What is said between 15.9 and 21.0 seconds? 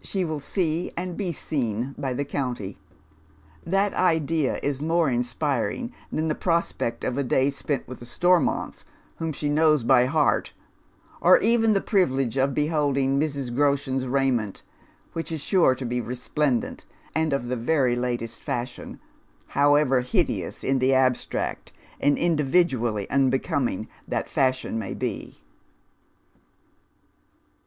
resplendent and of the very latest fashion, however hideous in the